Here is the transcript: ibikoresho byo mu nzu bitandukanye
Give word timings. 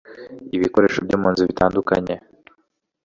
ibikoresho 0.55 0.99
byo 1.05 1.17
mu 1.21 1.27
nzu 1.33 1.43
bitandukanye 1.49 2.15